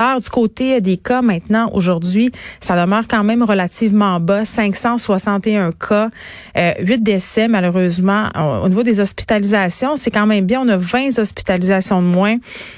[0.00, 2.30] Alors, du côté des cas maintenant, aujourd'hui,
[2.60, 6.10] ça demeure quand même relativement bas, 561 cas,
[6.56, 8.28] euh, 8 décès malheureusement.
[8.62, 12.36] Au niveau des hospitalisations, c'est quand même bien, on a 20 hospitalisations de moins.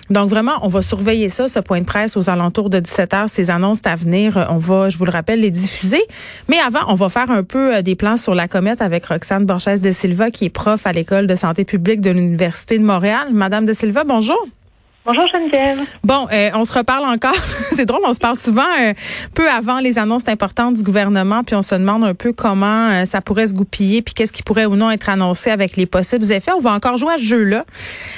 [0.09, 3.28] Donc vraiment, on va surveiller ça, ce point de presse aux alentours de 17 heures,
[3.28, 6.00] ces annonces à venir, on va, je vous le rappelle, les diffuser.
[6.48, 9.45] Mais avant, on va faire un peu euh, des plans sur la comète avec Roxane
[9.45, 13.28] Borges de Silva, qui est prof à l'École de santé publique de l'Université de Montréal.
[13.30, 14.42] Madame de Silva, bonjour.
[15.12, 15.80] Bonjour Geneviève.
[16.05, 17.34] Bon, euh, on se reparle encore.
[17.73, 18.92] c'est drôle, on se parle souvent euh,
[19.34, 23.05] peu avant les annonces importantes du gouvernement, puis on se demande un peu comment euh,
[23.06, 26.31] ça pourrait se goupiller, puis qu'est-ce qui pourrait ou non être annoncé avec les possibles
[26.31, 26.53] effets.
[26.53, 27.64] On va encore jouer à ce jeu-là.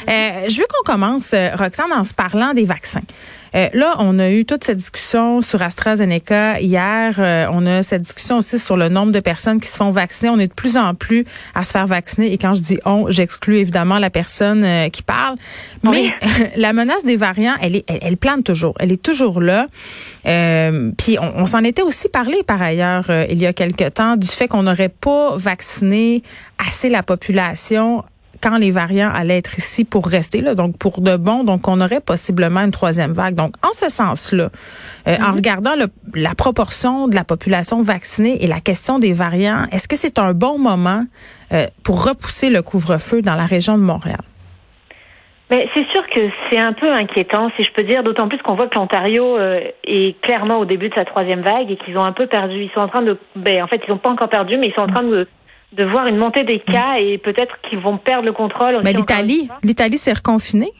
[0.06, 3.00] je veux qu'on commence, Roxane, en se parlant des vaccins.
[3.54, 7.14] Euh, là, on a eu toute cette discussion sur AstraZeneca hier.
[7.18, 10.30] Euh, on a cette discussion aussi sur le nombre de personnes qui se font vacciner.
[10.30, 12.32] On est de plus en plus à se faire vacciner.
[12.32, 15.36] Et quand je dis on, j'exclus évidemment la personne euh, qui parle.
[15.82, 16.12] Mais
[16.56, 18.74] la menace des variants, elle, est, elle, plane toujours.
[18.78, 19.66] Elle est toujours là.
[20.24, 24.26] puis on, on s'en était aussi parlé par ailleurs il y a quelque temps du
[24.26, 26.22] fait qu'on n'aurait pas vacciné
[26.58, 28.04] assez la population
[28.42, 31.80] quand les variants allaient être ici pour rester, là, donc pour de bon, donc on
[31.80, 33.34] aurait possiblement une troisième vague.
[33.34, 34.50] Donc, en ce sens-là,
[35.08, 35.36] euh, en mhm.
[35.36, 35.72] regardant
[36.14, 40.32] la proportion de la population vaccinée et la question des variants, est-ce que c'est un
[40.32, 41.04] bon moment
[41.52, 44.20] euh, pour repousser le couvre-feu dans la région de Montréal?
[45.50, 46.20] Mais c'est sûr que
[46.50, 49.60] c'est un peu inquiétant, si je peux dire, d'autant plus qu'on voit que l'Ontario euh,
[49.84, 52.62] est clairement au début de sa troisième vague et qu'ils ont un peu perdu.
[52.62, 54.74] Ils sont en train de, ben, en fait, ils n'ont pas encore perdu, mais ils
[54.74, 55.28] sont en train de
[55.72, 58.80] de voir une montée des cas et peut-être qu'ils vont perdre le contrôle.
[58.82, 60.72] Mais l'Italie, l'Italie s'est reconfinée.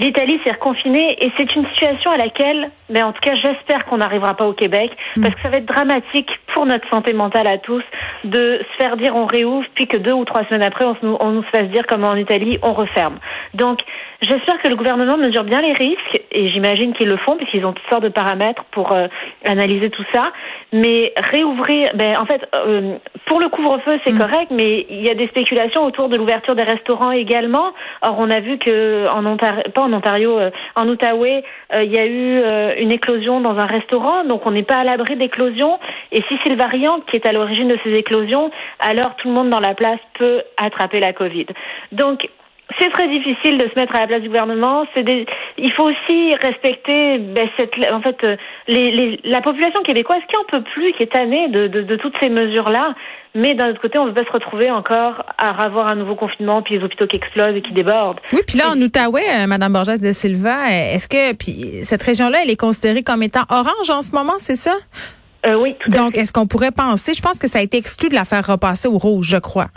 [0.00, 3.98] L'Italie s'est reconfinée et c'est une situation à laquelle, mais en tout cas, j'espère qu'on
[3.98, 5.22] n'arrivera pas au Québec mm.
[5.22, 7.82] parce que ça va être dramatique pour notre santé mentale à tous
[8.24, 11.30] de se faire dire on réouvre puis que deux ou trois semaines après on, on
[11.30, 13.18] nous fasse dire comme en Italie on referme.
[13.54, 13.80] Donc
[14.22, 17.72] J'espère que le gouvernement mesure bien les risques et j'imagine qu'ils le font puisqu'ils ont
[17.72, 19.06] toutes sortes de paramètres pour euh,
[19.46, 20.30] analyser tout ça.
[20.74, 24.18] Mais réouvrir, ben en fait, euh, pour le couvre-feu c'est mm.
[24.18, 27.72] correct, mais il y a des spéculations autour de l'ouverture des restaurants également.
[28.02, 31.98] Or on a vu que en Ontario, pas en Ontario, euh, en Outaouais, il y
[31.98, 32.42] a eu
[32.82, 35.78] une éclosion dans un restaurant, donc on n'est pas à l'abri d'éclosions.
[36.10, 38.50] Et si c'est le variant qui est à l'origine de ces éclosions,
[38.80, 41.46] alors tout le monde dans la place peut attraper la Covid.
[41.92, 42.28] Donc
[42.78, 44.86] c'est très difficile de se mettre à la place du gouvernement.
[44.94, 45.04] C'est
[45.58, 48.36] il faut aussi respecter ben, cette, en fait, euh,
[48.68, 51.96] les, les, la population québécoise qui en peut plus, qui est tannée de, de, de
[51.96, 52.94] toutes ces mesures-là.
[53.34, 56.14] Mais d'un autre côté, on ne veut pas se retrouver encore à avoir un nouveau
[56.14, 58.20] confinement, puis les hôpitaux qui explosent et qui débordent.
[58.32, 62.38] Oui, puis là, en Outaouais, euh, Madame Borges de Silva, est-ce que puis cette région-là,
[62.44, 64.76] elle est considérée comme étant orange en ce moment, c'est ça?
[65.46, 68.08] Euh, oui, tout Donc, est-ce qu'on pourrait penser, je pense que ça a été exclu
[68.08, 69.68] de la faire repasser au rouge, je crois.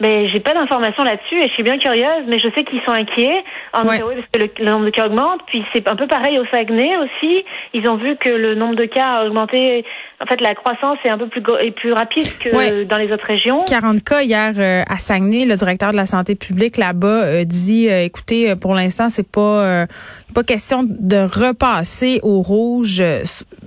[0.00, 2.92] Mais j'ai pas d'informations là-dessus et je suis bien curieuse, mais je sais qu'ils sont
[2.92, 5.40] inquiets en parce que le, nombre de cas augmente.
[5.46, 7.44] Puis c'est un peu pareil au Saguenay aussi.
[7.74, 9.84] Ils ont vu que le nombre de cas a augmenté.
[10.24, 13.26] En fait, la croissance est un peu plus est plus rapide que dans les autres
[13.26, 13.62] régions.
[13.66, 15.44] 40 cas hier euh, à Saguenay.
[15.44, 19.86] Le directeur de la santé publique là-bas euh, dit, euh, écoutez, pour l'instant, c'est pas
[20.32, 23.02] pas question de repasser au rouge,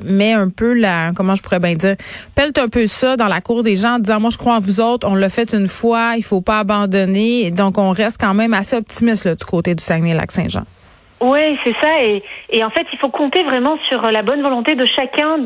[0.04, 1.96] mais un peu la, comment je pourrais bien dire,
[2.36, 4.60] pèle un peu ça dans la cour des gens en disant, moi je crois en
[4.60, 7.52] vous autres, on l'a fait une fois, il faut pas abandonner.
[7.52, 10.64] Donc on reste quand même assez optimiste là, du côté du Saguenay-Lac-Saint-Jean.
[11.20, 12.04] Oui, c'est ça.
[12.04, 15.38] Et, en fait, il faut compter vraiment sur la bonne volonté de chacun,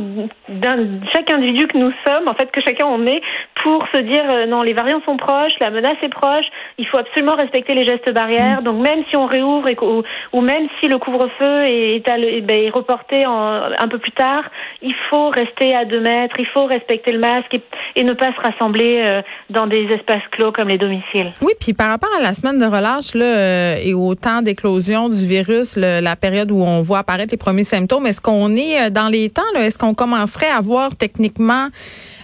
[0.50, 3.22] d'un, chaque individu que nous sommes, en fait, que chacun on est,
[3.64, 6.46] pour se dire euh, non, les variants sont proches, la menace est proche,
[6.78, 8.62] il faut absolument respecter les gestes barrières.
[8.62, 8.64] Mm.
[8.64, 12.66] Donc même si on réouvre et, ou, ou, même si le couvre-feu est, est, ben,
[12.66, 14.44] est reporté en, un peu plus tard,
[14.82, 17.62] il faut rester à deux mètres, il faut respecter le masque et,
[17.96, 21.32] et ne pas se rassembler euh, dans des espaces clos comme les domiciles.
[21.42, 25.10] Oui, puis par rapport à la semaine de relâche là, euh, et au temps d'éclosion
[25.10, 28.08] du virus la période où on voit apparaître les premiers symptômes.
[28.08, 29.42] Est-ce qu'on est dans les temps?
[29.56, 31.68] Est-ce qu'on commencerait à voir techniquement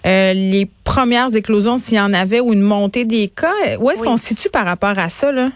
[0.06, 3.78] les premières éclosions s'il y en avait ou une montée des cas?
[3.80, 5.32] Où est-ce qu'on se situe par rapport à ça?
[5.32, 5.50] Là?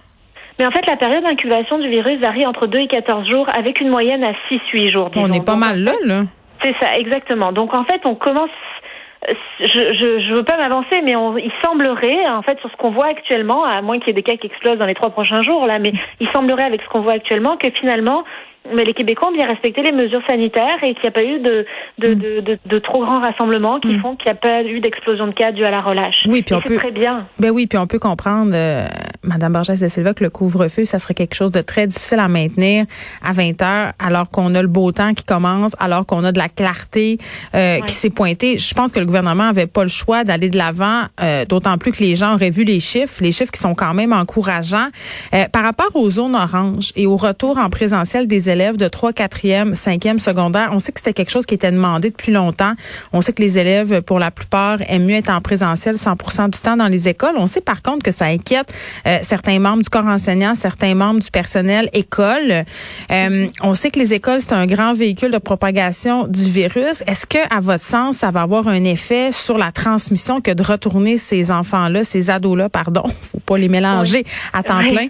[0.59, 3.81] Mais en fait, la période d'incubation du virus varie entre 2 et 14 jours avec
[3.81, 5.11] une moyenne à 6-8 jours.
[5.15, 6.23] On est pas mal là, là.
[6.63, 7.51] C'est ça, exactement.
[7.51, 8.49] Donc en fait, on commence
[9.59, 12.91] je, je, je veux pas m'avancer, mais on, il semblerait, en fait, sur ce qu'on
[12.91, 15.41] voit actuellement, à moins qu'il y ait des cas qui explosent dans les trois prochains
[15.41, 18.23] jours, là, mais il semblerait avec ce qu'on voit actuellement que finalement,
[18.73, 21.39] mais les Québécois ont bien respecté les mesures sanitaires et qu'il n'y a pas eu
[21.39, 21.65] de,
[21.97, 22.41] de, mm.
[22.41, 24.01] de, de, trop grands rassemblements qui mm.
[24.01, 26.15] font qu'il n'y a pas eu d'explosion de cas due à la relâche.
[26.27, 27.27] Oui, puis on peut très bien.
[27.39, 28.87] Ben oui, puis on peut comprendre, euh,
[29.23, 32.27] Madame Borges de Silva, que le couvre-feu, ça serait quelque chose de très difficile à
[32.27, 32.85] maintenir
[33.23, 36.37] à 20 heures, alors qu'on a le beau temps qui commence, alors qu'on a de
[36.37, 37.17] la clarté
[37.55, 38.57] euh, qui s'est pointée.
[38.57, 41.91] Je pense que le gouvernement avait pas le choix d'aller de l'avant, euh, d'autant plus
[41.91, 44.89] que les gens auraient vu les chiffres, les chiffres qui sont quand même encourageants.
[45.33, 49.11] Euh, par rapport aux zones oranges et au retour en présentiel des élèves de 3,
[49.11, 52.73] 4e, 5e secondaire, on sait que c'était quelque chose qui était demandé depuis longtemps.
[53.13, 56.59] On sait que les élèves, pour la plupart, aiment mieux être en présentiel 100% du
[56.59, 57.35] temps dans les écoles.
[57.37, 58.73] On sait par contre que ça inquiète
[59.07, 62.65] euh, certains membres du corps enseignant, certains membres du personnel école.
[63.11, 67.03] Euh, on sait que les écoles, c'est un grand véhicule de propagation du virus.
[67.07, 70.63] Est-ce que, à votre sens, ça va avoir un effet sur la transmission que de
[70.63, 75.07] retourner ces enfants-là, ces ados-là, pardon, faut pas les mélanger à temps plein?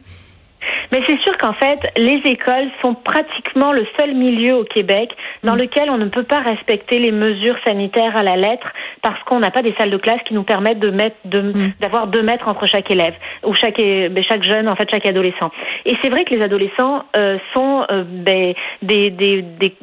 [0.92, 5.56] Mais c'est sûr qu'en fait, les écoles sont pratiquement le seul milieu au Québec dans
[5.56, 5.60] mm.
[5.60, 8.68] lequel on ne peut pas respecter les mesures sanitaires à la lettre
[9.02, 11.72] parce qu'on n'a pas des salles de classe qui nous permettent de mettre mm.
[11.80, 15.52] d'avoir deux mètres entre chaque élève ou chaque ben, chaque jeune en fait chaque adolescent.
[15.86, 19.76] Et c'est vrai que les adolescents euh, sont euh, ben, des, des, des,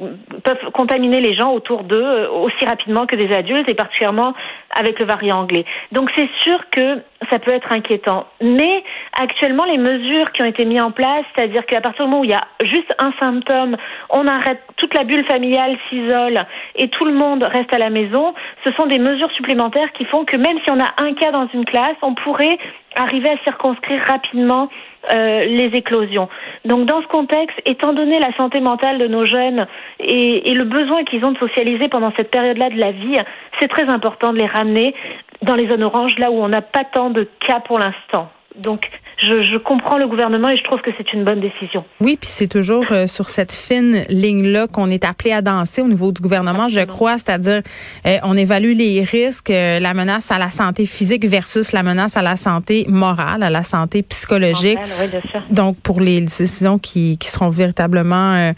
[0.44, 4.34] peuvent contaminer les gens autour d'eux euh, aussi rapidement que des adultes et particulièrement
[4.78, 5.64] avec le variant anglais.
[5.92, 8.26] Donc c'est sûr que ça peut être inquiétant.
[8.40, 8.84] Mais
[9.20, 12.24] actuellement, les mesures qui ont été mises en place, c'est-à-dire qu'à partir du moment où
[12.24, 13.76] il y a juste un symptôme,
[14.10, 16.46] on arrête, toute la bulle familiale s'isole
[16.76, 18.34] et tout le monde reste à la maison,
[18.64, 21.48] ce sont des mesures supplémentaires qui font que même si on a un cas dans
[21.52, 22.58] une classe, on pourrait
[22.96, 24.68] arriver à circonscrire rapidement
[25.12, 26.28] euh, les éclosions.
[26.64, 29.66] Donc dans ce contexte, étant donné la santé mentale de nos jeunes
[30.00, 33.16] et, et le besoin qu'ils ont de socialiser pendant cette période-là de la vie,
[33.60, 34.94] c'est très important de les ramener
[35.42, 38.30] dans les zones oranges, là où on n'a pas tant de cas pour l'instant.
[38.56, 38.82] Donc,
[39.20, 41.84] je, je, comprends le gouvernement et je trouve que c'est une bonne décision.
[42.00, 45.88] Oui, puis c'est toujours euh, sur cette fine ligne-là qu'on est appelé à danser au
[45.88, 47.62] niveau du gouvernement, je crois, c'est-à-dire
[48.06, 52.16] euh, on évalue les risques, euh, la menace à la santé physique versus la menace
[52.16, 54.78] à la santé morale, à la santé psychologique.
[55.00, 55.42] oui, bien sûr.
[55.50, 58.52] Donc, pour les décisions qui, qui seront véritablement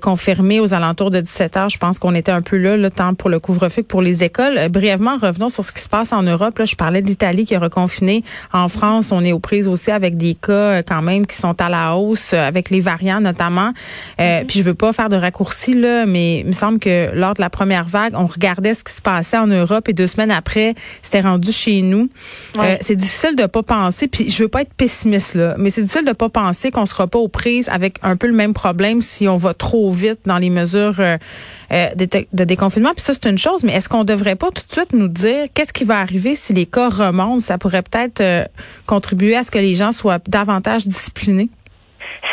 [0.00, 3.14] confirmées aux alentours de 17 heures, je pense qu'on était un peu là, le temps
[3.14, 4.68] pour le couvre-feu que pour les écoles.
[4.70, 6.58] brièvement, revenons sur ce qui se passe en Europe.
[6.58, 8.24] Là, je parlais de l'Italie qui a reconfiné.
[8.52, 11.60] En France, on est aux prises aussi avec des cas euh, quand même qui sont
[11.60, 13.72] à la hausse, euh, avec les variants notamment.
[14.20, 14.46] Euh, mhm.
[14.46, 17.40] Puis je veux pas faire de raccourci là, mais il me semble que lors de
[17.40, 20.74] la première vague, on regardait ce qui se passait en Europe et deux semaines après,
[21.02, 22.08] c'était rendu chez nous.
[22.80, 26.06] c'est difficile de pas penser, puis je veux pas être pessimiste là, mais c'est difficile
[26.06, 29.28] de pas penser qu'on sera pas aux prises avec un peu le même problème si
[29.28, 31.00] on va trop vite dans les mesures
[31.74, 32.92] de, déconfinement.
[32.94, 35.46] Puis ça c'est une chose, mais est-ce qu'on devrait pas tout de suite nous dire
[35.52, 37.40] qu'est-ce qui va arriver si les cas remontent?
[37.40, 38.48] Ça pourrait peut-être
[38.86, 41.48] contribuer à ce que les gens soient davantage disciplinés?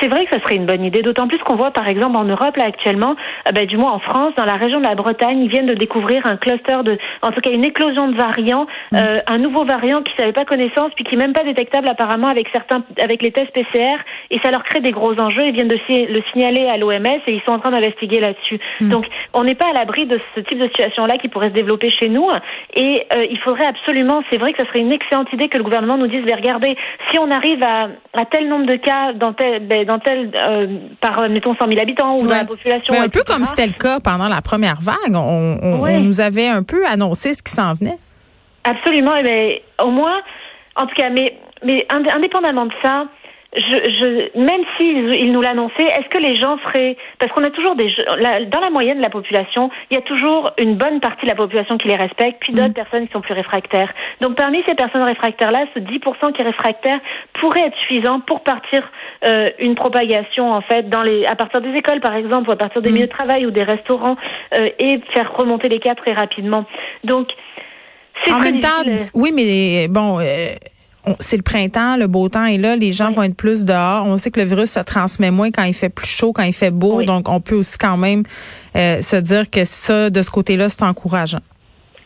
[0.01, 2.23] C'est vrai que ce serait une bonne idée, d'autant plus qu'on voit par exemple en
[2.23, 3.15] Europe là actuellement,
[3.47, 5.75] euh, ben, du moins en France, dans la région de la Bretagne, ils viennent de
[5.75, 8.95] découvrir un cluster de, en tout cas une éclosion de variants, mm.
[8.95, 12.27] euh, un nouveau variant qui n'avait pas connaissance puis qui n'est même pas détectable apparemment
[12.27, 13.97] avec certains, avec les tests PCR
[14.31, 15.43] et ça leur crée des gros enjeux.
[15.45, 18.59] Ils viennent de le signaler à l'OMS et ils sont en train d'investiguer là-dessus.
[18.79, 18.89] Mm.
[18.89, 21.53] Donc on n'est pas à l'abri de ce type de situation là qui pourrait se
[21.53, 22.27] développer chez nous
[22.75, 25.63] et euh, il faudrait absolument, c'est vrai que ce serait une excellente idée que le
[25.63, 26.75] gouvernement nous dise, mais regardez,
[27.11, 30.67] si on arrive à, à tel nombre de cas dans tel, ben, dans tel, euh,
[30.99, 32.93] par, mettons, 100 000 habitants ou dans la population.
[32.93, 35.15] un peu comme c'était le cas pendant la première vague.
[35.15, 37.97] On, nous avait un peu annoncé ce qui s'en venait.
[38.63, 39.11] Absolument.
[39.23, 40.21] Mais au moins,
[40.75, 43.05] en tout cas, mais, mais indépendamment de ça,
[43.53, 47.49] je, je, même s'ils ils nous l'annonçaient, est-ce que les gens seraient parce qu'on a
[47.51, 47.93] toujours des
[48.47, 51.35] dans la moyenne de la population, il y a toujours une bonne partie de la
[51.35, 52.73] population qui les respecte, puis d'autres mm.
[52.73, 53.91] personnes qui sont plus réfractaires.
[54.21, 56.99] Donc parmi ces personnes réfractaires-là, ce 10% qui est réfractaire
[57.41, 58.89] pourrait être suffisant pour partir
[59.25, 62.57] euh, une propagation en fait dans les à partir des écoles par exemple ou à
[62.57, 62.93] partir des mm.
[62.93, 64.15] milieux de travail ou des restaurants
[64.57, 66.65] euh, et faire remonter les cas très rapidement.
[67.03, 67.27] Donc
[68.29, 70.53] en même temps, oui, mais bon, euh,
[71.19, 74.05] c'est le printemps, le beau temps est là, les gens vont être plus dehors.
[74.05, 76.53] On sait que le virus se transmet moins quand il fait plus chaud, quand il
[76.53, 78.23] fait beau, donc on peut aussi quand même
[78.75, 81.41] euh, se dire que ça, de ce côté-là, c'est encourageant.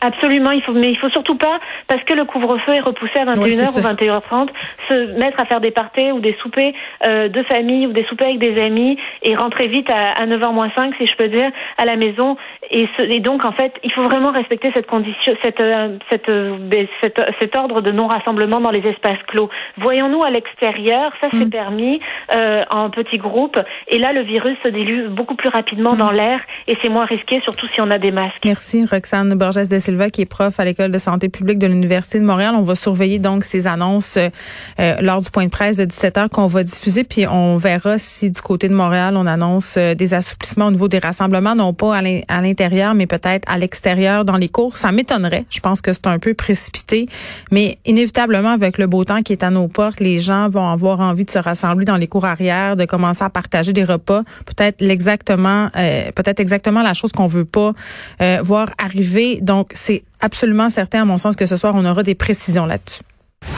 [0.00, 3.24] Absolument, il faut, mais il faut surtout pas, parce que le couvre-feu est repoussé à
[3.24, 4.48] 21h ou 21h30,
[4.88, 6.72] se mettre à faire des parties ou des soupers
[7.06, 10.52] euh, de famille ou des soupers avec des amis et rentrer vite à, à 9h
[10.52, 12.36] moins 5, si je peux dire, à la maison.
[12.70, 16.56] Et, et, donc, en fait, il faut vraiment respecter cette condition, cette, euh, cette, euh,
[17.02, 19.48] cette, cet ordre de non-rassemblement dans les espaces clos.
[19.78, 21.50] Voyons-nous à l'extérieur, ça c'est mm.
[21.50, 22.00] permis
[22.34, 25.98] euh, en petits groupes, et là, le virus se dilue beaucoup plus rapidement mm.
[25.98, 28.44] dans l'air et c'est moins risqué, surtout si on a des masques.
[28.44, 32.18] Merci Roxane Borges de Silva qui est prof à l'école de santé publique de l'Université
[32.18, 32.54] de Montréal.
[32.56, 36.46] On va surveiller donc ces annonces euh, lors du point de presse de 17h qu'on
[36.46, 40.66] va diffuser, puis on verra si du côté de Montréal on annonce euh, des assouplissements
[40.66, 44.76] au niveau des rassemblements, non pas à l'intérieur, mais peut-être à l'extérieur dans les cours.
[44.76, 45.44] Ça m'étonnerait.
[45.50, 47.08] Je pense que c'est un peu précipité,
[47.50, 51.00] mais inévitablement avec le beau temps qui est à nos portes, les gens vont avoir
[51.00, 54.82] envie de se rassembler dans les cours arrière, de commencer à partager des repas, peut-être
[54.82, 57.72] exactement, euh, peut-être exactement la chose qu'on veut pas
[58.20, 59.40] euh, voir arriver.
[59.40, 63.02] Donc, c'est absolument certain, à mon sens, que ce soir, on aura des précisions là-dessus.